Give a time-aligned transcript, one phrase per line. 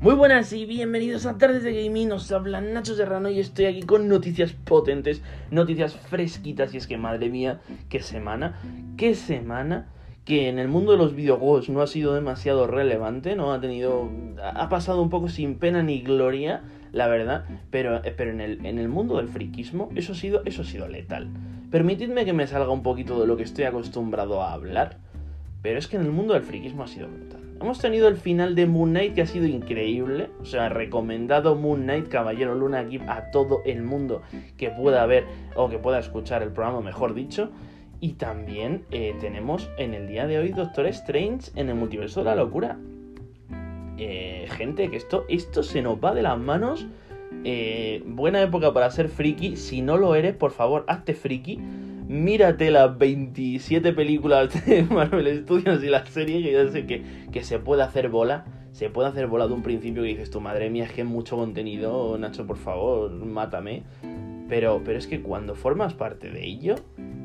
[0.00, 3.82] Muy buenas y bienvenidos a Tardes de Gaming, os habla Nacho Serrano y estoy aquí
[3.82, 7.58] con noticias potentes, noticias fresquitas y es que madre mía,
[7.88, 8.60] qué semana,
[8.96, 9.88] qué semana
[10.24, 14.08] que en el mundo de los videojuegos no ha sido demasiado relevante, no ha tenido,
[14.40, 16.62] ha pasado un poco sin pena ni gloria,
[16.92, 20.62] la verdad, pero, pero en, el, en el mundo del friquismo eso ha, sido, eso
[20.62, 21.28] ha sido letal.
[21.72, 24.98] Permitidme que me salga un poquito de lo que estoy acostumbrado a hablar,
[25.60, 27.47] pero es que en el mundo del friquismo ha sido brutal.
[27.60, 30.30] Hemos tenido el final de Moon Knight que ha sido increíble.
[30.40, 34.22] O sea, recomendado Moon Knight, Caballero Luna aquí a todo el mundo
[34.56, 35.26] que pueda ver
[35.56, 37.50] o que pueda escuchar el programa, mejor dicho.
[38.00, 42.26] Y también eh, tenemos en el día de hoy Doctor Strange en el multiverso de
[42.26, 42.78] la locura.
[43.96, 46.86] Eh, gente, que esto, esto se nos va de las manos.
[47.42, 49.56] Eh, buena época para ser friki.
[49.56, 51.58] Si no lo eres, por favor, hazte friki
[52.08, 57.44] mírate las 27 películas de Marvel Studios y la serie que yo sé que, que
[57.44, 58.46] se puede hacer bola.
[58.72, 61.06] Se puede hacer bola de un principio que dices, tu madre mía, es que es
[61.06, 63.82] mucho contenido, Nacho, por favor, mátame.
[64.48, 66.76] Pero, pero es que cuando formas parte de ello,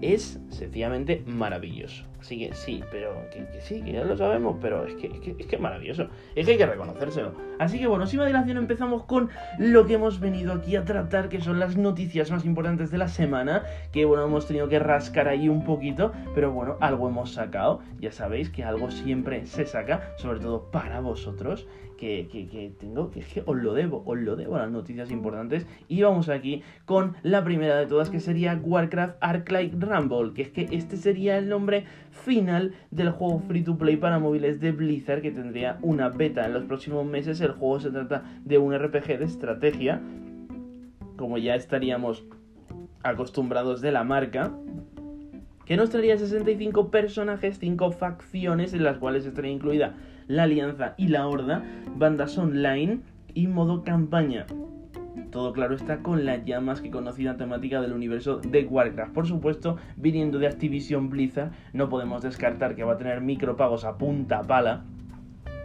[0.02, 2.06] es sencillamente maravilloso.
[2.24, 5.36] Así que sí, pero que, sí, que ya lo sabemos, pero es que, es que,
[5.38, 6.08] es que maravilloso.
[6.36, 7.34] Es que hay que reconocérselo.
[7.60, 11.28] Así que bueno, sin más dilación empezamos con lo que hemos venido aquí a tratar,
[11.28, 13.64] que son las noticias más importantes de la semana.
[13.92, 17.82] Que bueno, hemos tenido que rascar ahí un poquito, pero bueno, algo hemos sacado.
[18.00, 21.68] Ya sabéis que algo siempre se saca, sobre todo para vosotros
[22.04, 25.66] que, tengo, que es que os lo debo, os lo debo las noticias importantes.
[25.88, 30.50] Y vamos aquí con la primera de todas, que sería Warcraft Arclight Rumble, que es
[30.50, 35.22] que este sería el nombre final del juego free to play para móviles de Blizzard,
[35.22, 37.42] que tendría una beta en los próximos meses.
[37.42, 40.02] El juego se trata de un RPG de estrategia,
[41.18, 42.24] como ya estaríamos
[43.04, 44.52] acostumbrados de la marca
[45.66, 49.96] que nos traería 65 personajes, 5 facciones en las cuales estaría incluida
[50.28, 51.64] la Alianza y la Horda,
[51.96, 53.00] bandas online
[53.34, 54.46] y modo campaña.
[55.32, 59.14] Todo claro está con la ya más que conocida temática del universo de Warcraft.
[59.14, 63.98] Por supuesto, viniendo de Activision Blizzard, no podemos descartar que va a tener micropagos a
[63.98, 64.86] punta pala.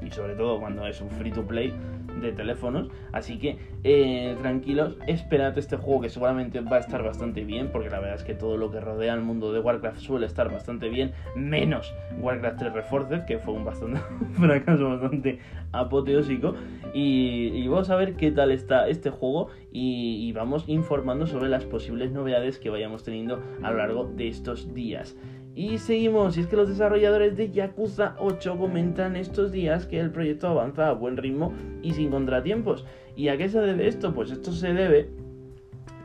[0.02, 1.74] Y sobre todo cuando es un free to play
[2.20, 2.88] de teléfonos.
[3.12, 7.90] Así que eh, tranquilos, esperad este juego que seguramente va a estar bastante bien, porque
[7.90, 10.88] la verdad es que todo lo que rodea al mundo de Warcraft suele estar bastante
[10.88, 14.00] bien, menos Warcraft 3 Reforced, que fue un bastante
[14.34, 15.38] fracaso bastante
[15.72, 16.54] apoteósico.
[16.94, 22.10] Y, vamos a ver qué tal está este juego y vamos informando sobre las posibles
[22.12, 25.16] novedades que vayamos teniendo a lo largo de estos días.
[25.58, 30.12] Y seguimos, y es que los desarrolladores de Yakuza 8 comentan estos días que el
[30.12, 31.52] proyecto avanza a buen ritmo
[31.82, 32.86] y sin contratiempos.
[33.16, 34.14] ¿Y a qué se debe esto?
[34.14, 35.10] Pues esto se debe,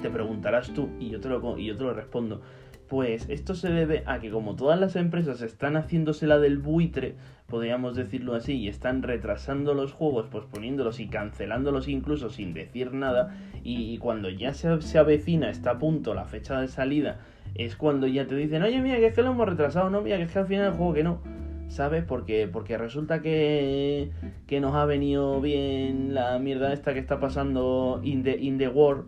[0.01, 2.41] te preguntarás tú, y yo te lo, y yo te lo respondo,
[2.87, 7.13] pues esto se debe a que como todas las empresas están haciéndose la del buitre,
[7.45, 13.37] podríamos decirlo así, y están retrasando los juegos, posponiéndolos y cancelándolos incluso sin decir nada,
[13.63, 17.19] y, cuando ya se, se avecina, está a punto la fecha de salida,
[17.55, 20.17] es cuando ya te dicen, oye, mira, que es que lo hemos retrasado, no, mira,
[20.17, 21.21] que es que al final el juego que no.
[21.69, 22.03] ¿Sabes?
[22.03, 24.11] Porque, porque resulta que,
[24.45, 28.67] que nos ha venido bien la mierda esta que está pasando in the, in the
[28.67, 29.05] world,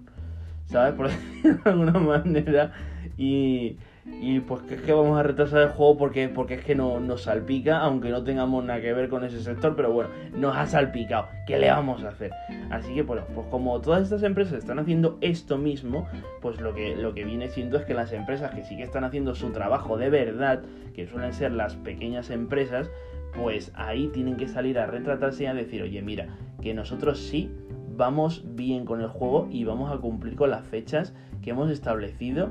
[0.65, 0.93] ¿sabes?
[0.93, 2.71] Por decirlo de alguna manera.
[3.17, 6.75] Y, y pues que es que vamos a retrasar el juego porque, porque es que
[6.75, 10.55] no, nos salpica, aunque no tengamos nada que ver con ese sector, pero bueno, nos
[10.55, 11.27] ha salpicado.
[11.47, 12.31] ¿Qué le vamos a hacer?
[12.69, 16.07] Así que bueno, pues como todas estas empresas están haciendo esto mismo,
[16.41, 19.03] pues lo que, lo que viene siendo es que las empresas que sí que están
[19.03, 20.61] haciendo su trabajo de verdad,
[20.93, 22.89] que suelen ser las pequeñas empresas,
[23.35, 26.27] pues ahí tienen que salir a retratarse y a decir, oye, mira,
[26.61, 27.51] que nosotros sí
[27.97, 32.49] vamos bien con el juego y vamos a cumplir con las fechas que hemos establecido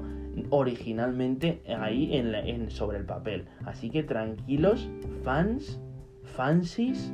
[0.51, 3.47] originalmente ahí en, sobre el papel.
[3.65, 4.89] Así que tranquilos,
[5.23, 5.81] fans,
[6.23, 7.13] fancies,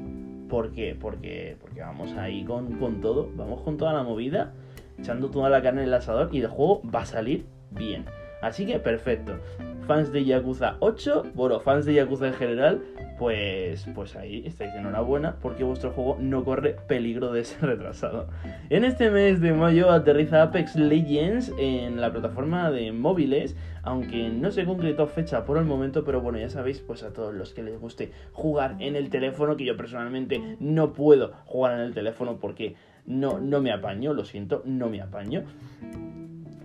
[0.48, 4.52] porque, porque, porque vamos ahí con, con todo, vamos con toda la movida,
[4.98, 8.04] echando toda la carne en el asador y el juego va a salir bien.
[8.42, 9.38] Así que perfecto.
[9.86, 12.82] Fans de Yakuza 8, bueno, fans de Yakuza en general,
[13.20, 18.28] pues, pues ahí estáis de enhorabuena porque vuestro juego no corre peligro de ser retrasado.
[18.70, 24.50] En este mes de mayo aterriza Apex Legends en la plataforma de móviles, aunque no
[24.50, 27.62] se concretó fecha por el momento, pero bueno, ya sabéis, pues a todos los que
[27.62, 32.38] les guste jugar en el teléfono, que yo personalmente no puedo jugar en el teléfono
[32.40, 32.74] porque
[33.04, 35.44] no, no me apaño, lo siento, no me apaño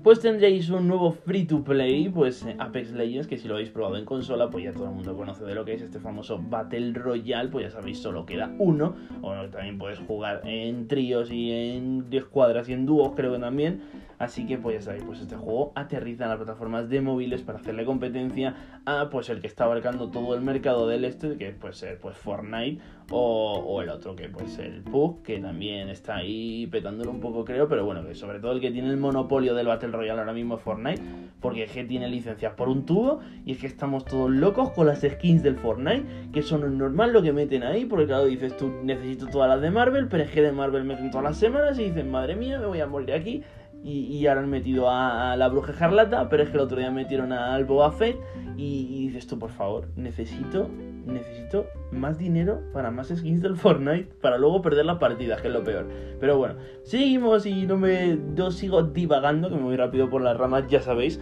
[0.06, 3.72] pues tendréis un nuevo free to play, pues eh, Apex Legends, que si lo habéis
[3.72, 6.40] probado en consola, pues ya todo el mundo conoce de lo que es este famoso
[6.40, 11.52] Battle Royale, pues ya sabéis, solo queda uno, o también puedes jugar en tríos y
[11.52, 13.82] en escuadras y en dúos, creo que también.
[14.18, 17.60] Así que pues ya sabéis, pues este juego aterriza en las plataformas de móviles para
[17.60, 18.56] hacerle competencia
[18.86, 22.16] a pues el que está abarcando todo el mercado del este, que puede ser pues
[22.16, 22.82] Fortnite
[23.12, 27.44] o, el otro, que puede ser el PUG, que también está ahí petándolo un poco
[27.44, 30.34] creo, pero bueno, que sobre todo el que tiene el monopolio del Battle Royale ahora
[30.34, 31.02] mismo es Fortnite,
[31.42, 34.88] porque es que tiene licencias por un tubo y es que estamos todos locos con
[34.88, 38.72] las skins del Fortnite, que son normal lo que meten ahí, porque claro, dices tú
[38.84, 41.86] necesito todas las de Marvel, pero es que de Marvel meten todas las semanas y
[41.86, 43.44] dicen, madre mía, me voy a morir aquí
[43.86, 47.32] y, ahora han metido a, la Bruja Escarlata, pero es que el otro día metieron
[47.32, 48.18] al Boba Fett
[48.58, 50.70] y, dices tú, por favor, necesito,
[51.06, 55.54] necesito más dinero para más skins del Fortnite para luego perder la partida, que es
[55.54, 55.88] lo peor.
[56.20, 60.38] Pero bueno, seguimos y no me yo sigo divagando, que me voy rápido por las
[60.38, 61.20] ramas, ya sabéis.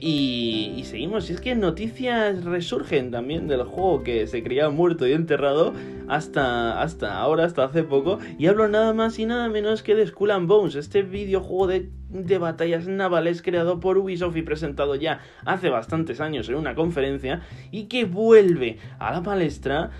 [0.00, 5.12] Y, seguimos, y es que noticias resurgen también del juego que se creía muerto y
[5.12, 5.72] enterrado
[6.06, 8.20] hasta, hasta ahora, hasta hace poco.
[8.38, 11.90] Y hablo nada más y nada menos que de Skull and Bones, este videojuego de,
[12.10, 17.42] de batallas navales creado por Ubisoft y presentado ya hace bastantes años en una conferencia
[17.72, 19.90] y que vuelve a la palestra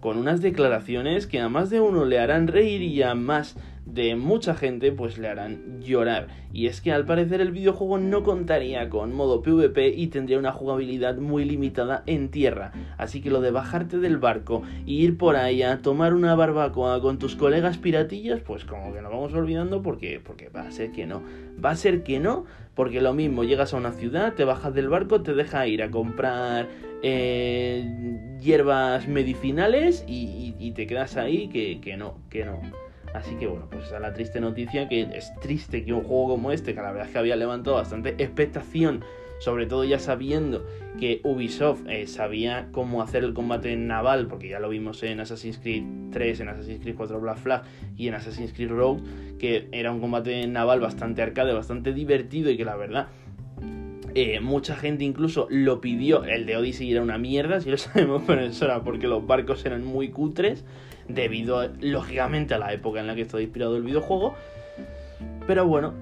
[0.00, 4.16] con unas declaraciones que a más de uno le harán reír y a más de
[4.16, 6.26] mucha gente pues le harán llorar.
[6.52, 10.52] Y es que al parecer el videojuego no contaría con modo PvP y tendría una
[10.52, 12.72] jugabilidad muy limitada en tierra.
[12.98, 17.00] Así que lo de bajarte del barco e ir por ahí a tomar una barbacoa
[17.00, 20.90] con tus colegas piratillas, pues como que nos vamos olvidando porque, porque va a ser
[20.90, 21.22] que no.
[21.64, 22.44] Va a ser que no,
[22.74, 25.90] porque lo mismo, llegas a una ciudad, te bajas del barco, te deja ir a
[25.90, 26.68] comprar
[27.02, 32.60] eh, hierbas medicinales y, te quedas ahí que no, que no.
[33.14, 36.28] Así que bueno, pues esa es la triste noticia, que es triste que un juego
[36.28, 39.04] como este, que la verdad es que había levantado bastante expectación,
[39.38, 40.66] sobre todo ya sabiendo
[40.98, 45.58] que Ubisoft eh, sabía cómo hacer el combate naval, porque ya lo vimos en Assassin's
[45.58, 47.62] Creed 3, en Assassin's Creed 4 Black Flag
[47.96, 49.02] y en Assassin's Creed Rogue,
[49.38, 53.08] que era un combate naval bastante arcade, bastante divertido y que la verdad...
[54.18, 56.24] Eh, mucha gente incluso lo pidió.
[56.24, 59.66] El de Odyssey era una mierda, si lo sabemos, pero eso era porque los barcos
[59.66, 60.64] eran muy cutres
[61.08, 64.34] debido lógicamente a la época en la que está inspirado el videojuego.
[65.46, 65.94] Pero bueno,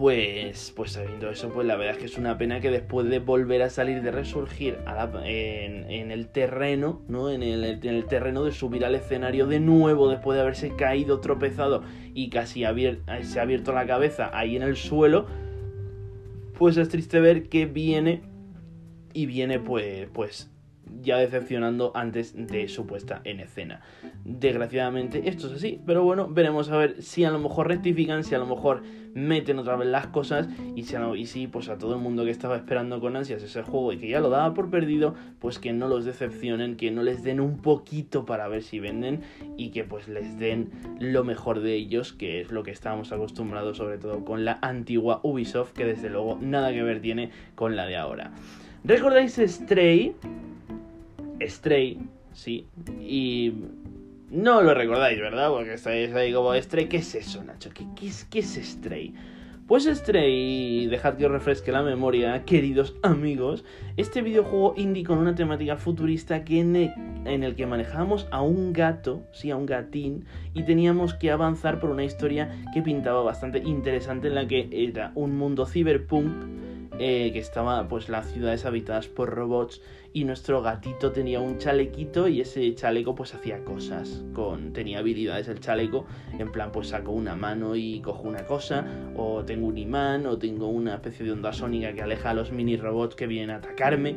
[0.00, 3.18] pues, pues sabiendo eso, pues la verdad es que es una pena que después de
[3.18, 4.78] volver a salir, de resurgir
[5.24, 7.28] en, el terreno, ¿no?
[7.30, 11.20] En el, en el, terreno de subir al escenario de nuevo, después de haberse caído,
[11.20, 11.82] tropezado
[12.14, 15.26] y casi se ha abierto la cabeza ahí en el suelo,
[16.54, 18.22] pues es triste ver que viene
[19.12, 20.49] y viene pues, pues
[21.02, 23.80] ya decepcionando antes de su puesta en escena.
[24.24, 28.34] Desgraciadamente esto es así, pero bueno, veremos a ver si a lo mejor rectifican, si
[28.34, 28.82] a lo mejor
[29.14, 30.84] meten otra vez las cosas y
[31.26, 34.08] si, pues a todo el mundo que estaba esperando con ansias ese juego y que
[34.08, 37.58] ya lo daba por perdido, pues que no los decepcionen, que no les den un
[37.58, 39.22] poquito para ver si venden
[39.56, 43.78] y que pues les den lo mejor de ellos, que es lo que estábamos acostumbrados
[43.78, 47.86] sobre todo con la antigua Ubisoft, que desde luego nada que ver tiene con la
[47.86, 48.32] de ahora.
[48.84, 50.14] ¿Recordáis Stray?
[51.50, 51.98] Stray,
[52.32, 52.66] sí.
[53.00, 53.52] Y
[54.30, 55.50] no lo recordáis, ¿verdad?
[55.50, 56.88] Porque estáis ahí como Stray.
[56.88, 57.70] ¿Qué es eso, Nacho?
[57.74, 59.14] ¿Qué, es, qué es Stray?
[59.70, 63.64] Pues Stray, dejad que os refresque la memoria, queridos amigos,
[63.96, 66.92] este videojuego indie con una temática futurista que en el,
[67.24, 70.24] en el que manejábamos a un gato, sí, a un gatín,
[70.54, 75.12] y teníamos que avanzar por una historia que pintaba bastante interesante en la que era
[75.14, 76.32] un mundo cyberpunk
[76.98, 79.80] eh, que estaba pues las ciudades habitadas por robots
[80.12, 85.46] y nuestro gatito tenía un chalequito y ese chaleco pues hacía cosas con tenía habilidades
[85.48, 86.04] el chaleco
[86.38, 88.84] en plan pues saco una mano y cojo una cosa
[89.16, 92.50] o tengo un imán o tengo una especie de onda sónica que aleja a los
[92.50, 94.16] mini robots que vienen a atacarme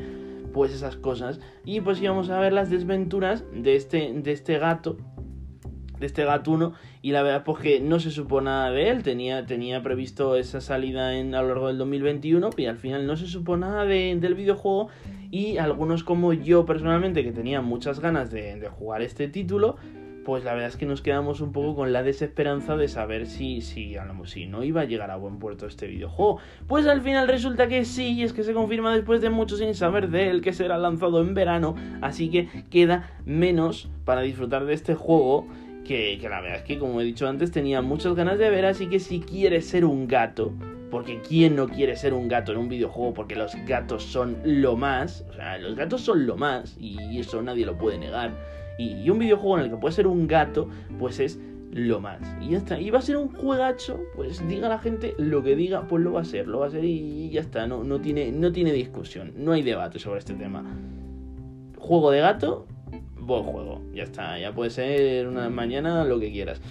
[0.53, 1.39] pues esas cosas.
[1.65, 4.97] Y pues íbamos a ver las desventuras de este de este gato
[6.03, 9.45] de este gatuno y la verdad pues que no se supo nada de él, tenía,
[9.45, 13.25] tenía previsto esa salida en, a lo largo del 2021 y al final no se
[13.27, 14.89] supo nada de, del videojuego.
[15.31, 19.77] Y algunos como yo personalmente que tenía muchas ganas de, jugar este título
[20.25, 23.59] pues la verdad es que nos quedamos un poco con la desesperanza de saber si,
[23.59, 26.39] si, si no iba a llegar a buen puerto este videojuego.
[26.65, 29.75] Pues al final resulta que sí, y es que se confirma después de mucho sin
[29.75, 34.73] saber de él que será lanzado en verano, así que queda menos para disfrutar de
[34.75, 35.45] este juego
[35.83, 38.87] que, la verdad es que, como he dicho antes, tenía muchas ganas de ver, así
[38.87, 40.53] que si quieres ser un gato,
[40.89, 43.13] porque ¿quién no quiere ser un gato en un videojuego?
[43.13, 47.41] Porque los gatos son lo más, o sea, los gatos son lo más, y eso
[47.41, 48.31] nadie lo puede negar.
[48.77, 50.67] Y, un videojuego en el que puedes ser un gato,
[50.99, 51.39] pues es
[51.71, 52.19] lo más.
[52.41, 52.79] Y ya está.
[52.79, 56.13] Y va a ser un juegacho, pues diga la gente lo que diga, pues lo
[56.13, 57.67] va a ser, lo va a ser y ya está.
[57.67, 60.63] No, no, tiene, no tiene discusión, no hay debate sobre este tema.
[61.77, 62.67] Juego de gato,
[63.25, 63.81] buen juego.
[63.93, 66.61] Ya está, ya puede ser una mañana lo que quieras.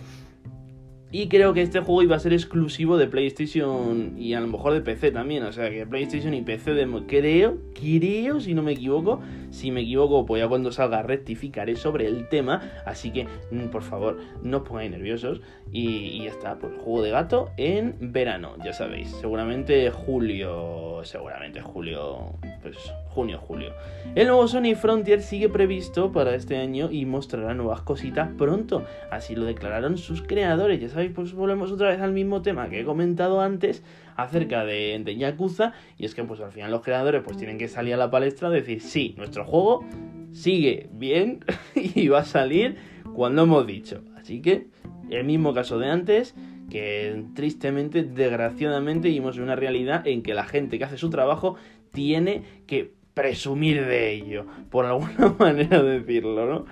[1.14, 4.72] Y creo que este juego iba a ser exclusivo de PlayStation y a lo mejor
[4.72, 5.42] de PC también.
[5.42, 6.86] O sea, que PlayStation y PC de...
[7.06, 9.20] Creo, creo, si no me equivoco.
[9.50, 12.62] Si me equivoco, pues ya cuando salga rectificaré sobre el tema.
[12.86, 15.42] Así que, mm, por favor, no os pongáis nerviosos.
[15.70, 19.10] Y, ya está, pues juego de gato en verano, ya sabéis.
[19.20, 22.32] Seguramente julio, seguramente julio,
[22.62, 22.78] pues
[23.12, 23.72] junio, julio.
[24.14, 28.84] El nuevo Sony Frontier sigue previsto para este año y mostrará nuevas cositas pronto.
[29.10, 30.80] Así lo declararon sus creadores.
[30.80, 33.82] Ya sabéis pues volvemos otra vez al mismo tema que he comentado antes
[34.16, 35.74] acerca de, de Yakuza.
[35.98, 38.48] Y es que pues al final los creadores pues tienen que salir a la palestra
[38.48, 39.84] y decir, sí, nuestro juego
[40.32, 42.76] sigue bien y va a salir
[43.14, 44.02] cuando hemos dicho.
[44.16, 44.68] Así que
[45.10, 46.34] el mismo caso de antes,
[46.70, 51.56] que tristemente, desgraciadamente, vivimos en una realidad en que la gente que hace su trabajo
[51.92, 56.64] tiene que presumir de ello, por alguna manera de decirlo, ¿no?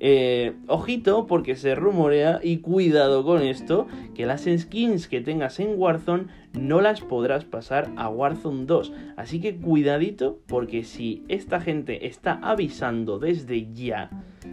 [0.00, 5.78] Eh, ojito porque se rumorea y cuidado con esto que las skins que tengas en
[5.78, 8.92] Warzone no las podrás pasar a Warzone 2.
[9.16, 14.10] Así que cuidadito porque si esta gente está avisando desde ya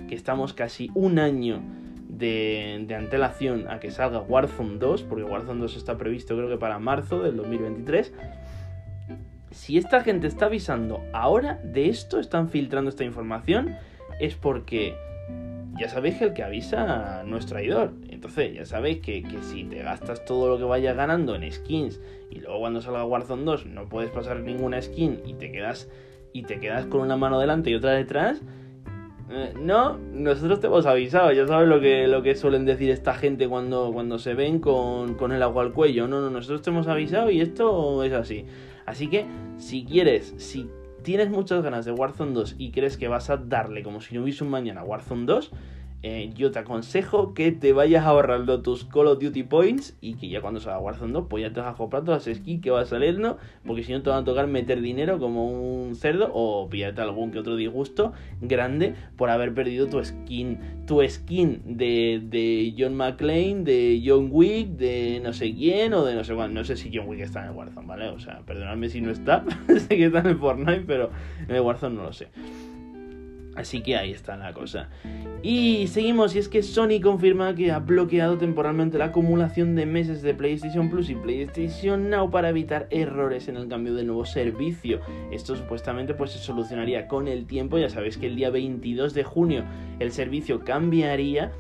[0.08, 1.62] que estamos casi un año
[2.08, 6.58] de, de, antelación a que salga Warzone 2, porque Warzone 2 está previsto creo que
[6.58, 8.14] para marzo del 2023.
[9.52, 13.76] Si esta gente está avisando ahora de esto, están filtrando esta información,
[14.20, 14.96] es porque
[15.78, 17.94] ya sabéis que el que avisa no es traidor.
[18.10, 22.40] Entonces, ya sabéis que, si te gastas todo lo que vayas ganando en skins y
[22.40, 25.90] luego cuando salga Warzone 2 no puedes pasar ninguna skin y te quedas
[26.34, 28.42] y te quedas con una mano delante y otra detrás,
[29.34, 33.14] eh, no, nosotros te hemos avisado, ya sabes lo que, lo que suelen decir esta
[33.14, 36.08] gente cuando, cuando se ven con, con el agua al cuello.
[36.08, 38.46] No, no, nosotros te hemos avisado y esto es así.
[38.86, 39.26] Así que,
[39.58, 40.70] si quieres, si
[41.02, 44.24] tienes muchas ganas de Warzone 2 y crees que vas a darle como si no
[44.24, 45.52] hubiese un mañana Warzone 2,
[46.04, 50.30] eh, yo te aconsejo que te vayas ahorrando tus Call of Duty Points y que
[50.30, 52.72] ya cuando salga Warzone 2, pues ya te vas a comprar todas las skins que
[52.72, 52.84] va
[53.20, 53.38] ¿no?
[53.66, 57.30] Porque si no te van a tocar meter dinero como un cerdo o pillarte algún
[57.30, 63.64] que otro disgusto grande por haber perdido tu skin, tu skin de, de John McClane,
[63.64, 66.54] de John Wick, de no sé quién o de no sé cuál.
[66.54, 68.10] No sé si John Wick está en el Warzone, ¿vale?
[68.10, 71.12] O sea, perdonadme si no está, sé que está en el Fortnite, pero
[71.48, 72.30] en el Warzone no lo sé.
[73.56, 74.90] Así que ahí está la cosa.
[75.44, 80.22] Y seguimos, y es que Sony confirma que ha bloqueado temporalmente la acumulación de meses
[80.22, 85.02] de PlayStation Plus y PlayStation Now para evitar errores en el cambio de nuevo servicio.
[85.32, 89.24] Esto supuestamente pues se solucionaría con el tiempo, ya sabéis que el día 22 de
[89.24, 89.66] junio
[90.00, 91.52] el servicio cambiaría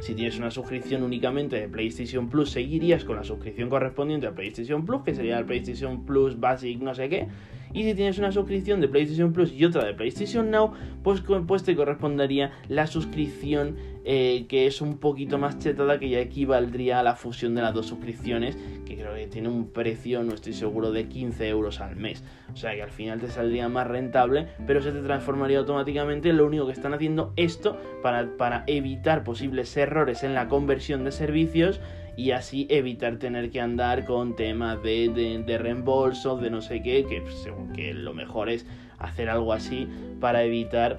[0.00, 4.86] si tienes una suscripción únicamente de PlayStation Plus, seguirías con la suscripción correspondiente a PlayStation
[4.86, 7.26] Plus, que sería el PlayStation Plus Basic no sé qué.
[7.72, 10.72] Y si tienes una suscripción de PlayStation Plus y otra de PlayStation Now,
[11.02, 13.76] pues, pues te correspondería la suscripción
[14.10, 17.74] eh, que es un poquito más chetada, que ya equivaldría a la fusión de las
[17.74, 18.56] dos suscripciones,
[18.86, 22.24] que creo que tiene un precio, no estoy seguro, de 15 euros al mes.
[22.50, 26.32] O sea que al final te saldría más rentable, pero se te transformaría automáticamente.
[26.32, 31.12] Lo único que están haciendo esto para, para evitar posibles errores en la conversión de
[31.12, 31.78] servicios
[32.18, 36.82] y así evitar tener que andar con temas de, de, de reembolso, de no sé
[36.82, 38.66] qué, que según que lo mejor es
[38.98, 39.86] hacer algo así
[40.20, 40.98] para evitar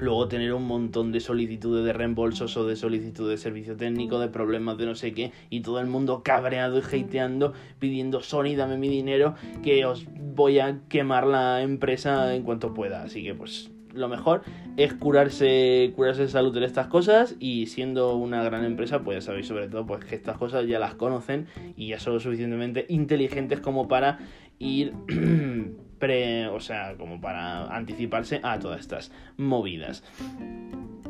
[0.00, 4.26] luego tener un montón de solicitudes de reembolsos o de solicitudes de servicio técnico, de
[4.26, 8.78] problemas de no sé qué, y todo el mundo cabreado y hateando, pidiendo Sony, dame
[8.78, 13.04] mi dinero, que os voy a quemar la empresa en cuanto pueda.
[13.04, 14.42] Así que pues lo mejor
[14.76, 19.20] es curarse, curarse de salud de estas cosas y siendo una gran empresa, pues ya
[19.20, 22.86] sabéis sobre todo pues que estas cosas ya las conocen y ya son lo suficientemente
[22.88, 24.18] inteligentes como para
[24.58, 24.92] ir
[26.52, 30.02] o sea, como para anticiparse a todas estas movidas.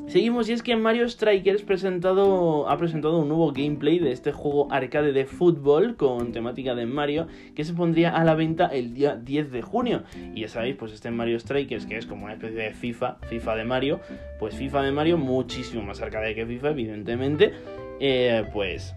[0.06, 5.12] Seguimos y es que Mario Strikers ha presentado un nuevo gameplay de este juego arcade
[5.12, 7.26] de fútbol con temática de Mario
[7.56, 10.04] que se pondría a la venta el día 10 de junio.
[10.32, 13.56] Y ya sabéis, pues este Mario Strikers que es como una especie de FIFA, FIFA
[13.56, 14.00] de Mario,
[14.38, 17.52] pues FIFA de Mario muchísimo más arcade que FIFA, evidentemente,
[17.98, 18.94] eh, pues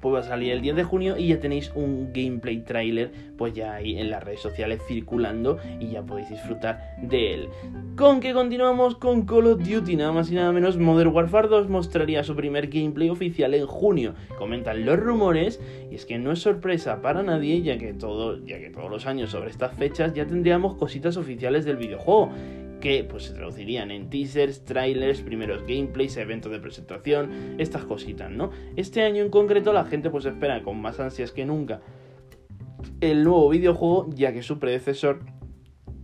[0.00, 3.54] pues va a salir el 10 de junio y ya tenéis un gameplay trailer pues
[3.54, 7.48] ya ahí en las redes sociales circulando y ya podéis disfrutar de él.
[7.96, 11.68] Con que continuamos con Call of Duty, nada más y nada menos Modern Warfare 2
[11.68, 14.14] mostraría su primer gameplay oficial en junio.
[14.36, 18.58] Comentan los rumores y es que no es sorpresa para nadie ya que todo, ya
[18.58, 22.30] que todos los años sobre estas fechas ya tendríamos cositas oficiales del videojuego
[22.80, 28.50] que pues se traducirían en teasers, trailers, primeros gameplays, eventos de presentación, estas cositas, ¿no?
[28.76, 31.80] Este año en concreto la gente pues espera con más ansias que nunca
[33.00, 35.20] el nuevo videojuego, ya que su predecesor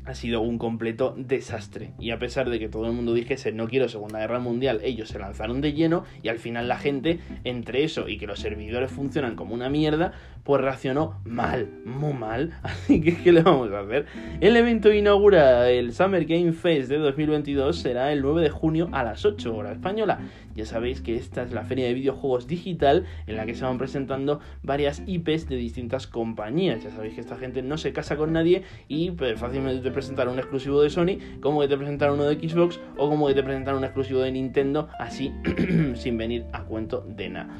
[0.04, 1.92] ha sido un completo desastre.
[1.98, 5.08] Y a pesar de que todo el mundo dijese no quiero Segunda Guerra Mundial, ellos
[5.08, 8.90] se lanzaron de lleno y al final la gente, entre eso y que los servidores
[8.90, 10.12] funcionan como una mierda,
[10.44, 12.58] pues reaccionó mal, muy mal.
[12.62, 14.06] Así que, ¿qué le vamos a hacer?
[14.40, 19.02] El evento inaugura el Summer Game Fest de 2022, será el 9 de junio a
[19.02, 20.20] las 8 horas española.
[20.54, 23.78] Ya sabéis que esta es la feria de videojuegos digital en la que se van
[23.78, 26.84] presentando varias IPs de distintas compañías.
[26.84, 30.28] Ya sabéis que esta gente no se casa con nadie y pues, fácilmente te presentan
[30.28, 33.44] un exclusivo de Sony, como que te presentan uno de Xbox o como que te
[33.44, 35.32] presentan un exclusivo de Nintendo, así
[35.94, 37.54] sin venir a cuento de nada.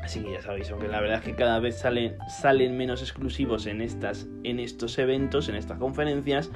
[0.00, 3.66] Así que ya sabéis, aunque la verdad es que cada vez salen, salen menos exclusivos
[3.66, 6.52] en, estas, en estos eventos, en estas conferencias,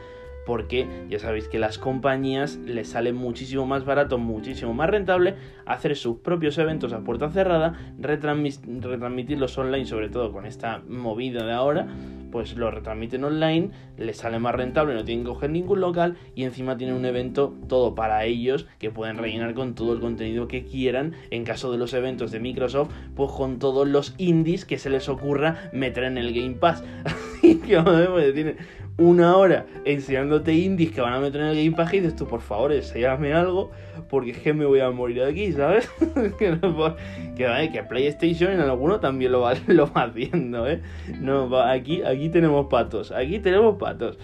[0.48, 5.34] porque ya sabéis que las compañías les sale muchísimo más barato, muchísimo más rentable
[5.66, 11.52] hacer sus propios eventos a puerta cerrada, retransmitirlos online, sobre todo con esta movida de
[11.52, 11.86] ahora,
[12.32, 16.44] pues lo retransmiten online, les sale más rentable, no tienen que coger ningún local y
[16.44, 20.64] encima tienen un evento todo para ellos que pueden rellenar con todo el contenido que
[20.64, 21.12] quieran.
[21.30, 25.10] En caso de los eventos de Microsoft, pues con todos los indies que se les
[25.10, 26.82] ocurra meter en el Game Pass.
[27.68, 28.56] Que pues, tiene
[28.98, 32.26] una hora enseñándote indies que van a meter en el Game Pass y dices tú,
[32.26, 33.70] por favor, enséñame algo
[34.08, 35.88] porque es que me voy a morir aquí, ¿sabes?
[36.38, 36.96] que, no,
[37.36, 40.80] que, que, PlayStation en alguno también lo va, lo va haciendo, ¿eh?
[41.20, 44.18] No, aquí, aquí tenemos patos, aquí tenemos patos.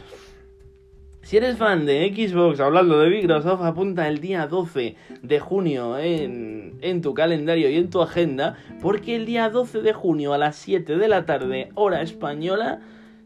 [1.22, 6.76] Si eres fan de Xbox, hablando de Microsoft, apunta el día 12 de junio en,
[6.82, 10.56] en, tu calendario y en tu agenda, porque el día 12 de junio a las
[10.56, 12.82] 7 de la tarde, hora española,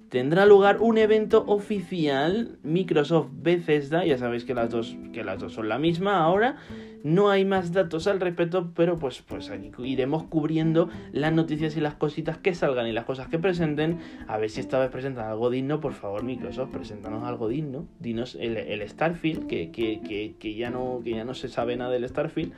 [0.09, 5.53] tendrá lugar un evento oficial Microsoft Bethesda, ya sabéis que las dos, que las dos
[5.53, 6.57] son la misma ahora.
[7.05, 11.81] No hay más datos al respecto, pero pues, pues aquí iremos cubriendo las noticias y
[11.81, 13.99] las cositas que salgan y las cosas que presenten.
[14.27, 17.87] A ver si esta vez presentan algo digno, por favor, Microsoft, preséntanos algo digno.
[18.01, 22.09] Dinos el, Starfield, que, que, que, ya no, que ya no se sabe nada del
[22.09, 22.53] Starfield.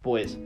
[0.00, 0.40] Pues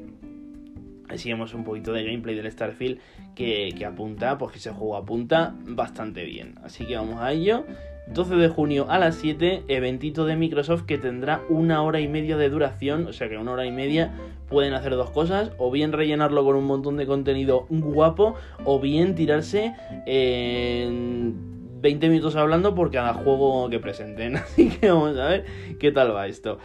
[1.09, 2.99] Así vemos un poquito de gameplay del Starfield
[3.35, 6.55] que, apunta, pues que ese juego apunta bastante bien.
[6.63, 7.65] Así que vamos a ello.
[8.09, 12.37] 12 de junio a las 7, eventito de Microsoft que tendrá una hora y media
[12.37, 14.15] de duración, o sea que una hora y media
[14.49, 19.17] pueden hacer dos cosas, o bien rellenarlo con un montón de contenido guapo, o bien
[19.17, 19.75] tirarse
[20.07, 24.37] en 20 minutos hablando por cada juego que presenten.
[24.37, 25.45] Así que vamos a ver
[25.79, 26.59] qué tal va esto.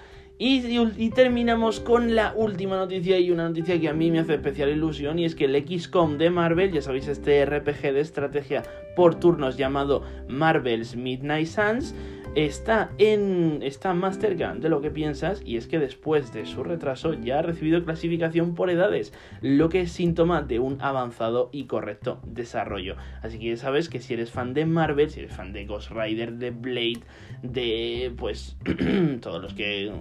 [0.44, 4.70] Y, terminamos con la última noticia y una noticia que a mí me hace especial
[4.70, 8.64] ilusión y es que el XCOM de Marvel, ya sabéis este RPG de estrategia
[8.96, 11.94] por turnos llamado Marvel's Midnight Suns,
[12.34, 16.64] está en está más cerca de lo que piensas y es que después de su
[16.64, 21.66] retraso ya ha recibido clasificación por edades, lo que es síntoma de un avanzado y
[21.66, 22.96] correcto desarrollo.
[23.22, 25.92] Así que ya sabes que si eres fan de Marvel, si eres fan de Ghost
[25.92, 27.02] Rider, de Blade,
[27.44, 28.58] de pues
[29.22, 29.92] todos los que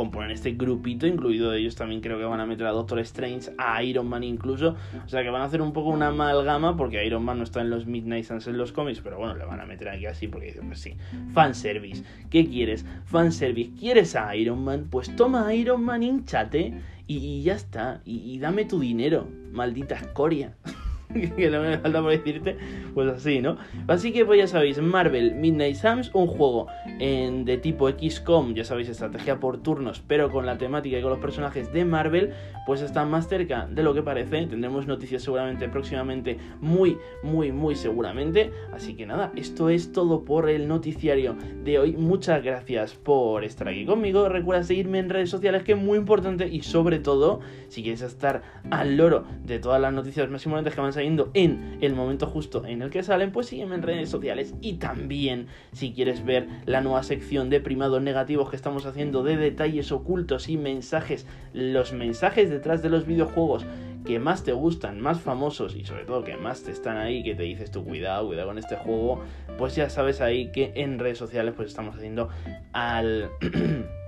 [0.00, 3.82] componen este grupito, incluido ellos también creo que van a meter a Doctor Strange, a
[3.82, 7.22] Iron Man incluso, o sea que van a hacer un poco una amalgama porque Iron
[7.22, 9.66] Man no está en los Midnight Suns en los cómics, pero bueno, le van a
[9.66, 10.96] meter aquí así porque dicen, pues sí,
[11.34, 12.86] fanservice, ¿qué quieres?
[13.04, 14.86] Fanservice, ¿quieres a Iron Man?
[14.90, 19.96] Pues toma a Iron Man, hinchate y, ya está, y, y dame tu dinero, maldita
[19.96, 20.56] escoria.
[21.36, 22.56] que no me falta por decirte,
[22.94, 23.56] pues así, ¿no?
[23.88, 26.68] Así que pues ya sabéis, Marvel Midnight Suns, un juego
[26.98, 31.18] de tipo XCOM, ya sabéis, estrategia por turnos, pero con la temática y con los
[31.18, 32.32] personajes de Marvel,
[32.66, 34.46] pues está más cerca de lo que parece.
[34.46, 38.52] Tendremos noticias seguramente próximamente, muy, muy, muy seguramente.
[38.72, 41.92] Así que nada, esto es todo por el noticiario de hoy.
[41.92, 44.28] Muchas gracias por estar aquí conmigo.
[44.28, 48.42] Recuerda seguirme en redes sociales, que es muy importante, y sobre todo, si quieres estar
[48.70, 52.64] al loro de todas las noticias más importantes que van a en el momento justo
[52.64, 54.54] en el que salen, pues sígueme en redes sociales.
[54.60, 59.36] Y también, si quieres ver la nueva sección de primados negativos que estamos haciendo de
[59.36, 63.66] detalles ocultos y mensajes, los mensajes detrás de los videojuegos
[64.04, 67.34] que más te gustan, más famosos y sobre todo que más te están ahí, que
[67.34, 69.22] te dices tu cuidado, cuidado con este juego,
[69.58, 72.28] pues ya sabes ahí que en redes sociales pues estamos haciendo
[72.72, 73.30] al...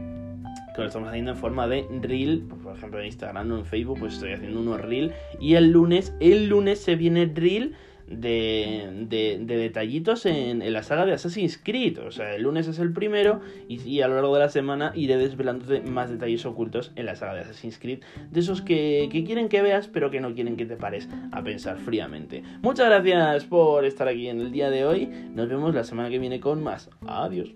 [0.75, 3.99] que lo estamos haciendo en forma de reel, por ejemplo en Instagram o en Facebook,
[4.01, 7.75] pues estoy haciendo unos reel y el lunes, el lunes se viene reel
[8.07, 11.99] de, de, detallitos en, la saga de Assassin's Creed.
[11.99, 15.17] O sea, el lunes es el primero y, a lo largo de la semana iré
[15.17, 18.01] desvelándote más detalles ocultos en la saga de Assassin's Creed.
[18.31, 21.79] De esos que quieren que veas, pero que no quieren que te pares a pensar
[21.79, 22.43] fríamente.
[22.63, 25.07] Muchas gracias por estar aquí en el día de hoy.
[25.07, 26.91] Nos vemos la semana que viene con más.
[27.07, 27.55] Adiós.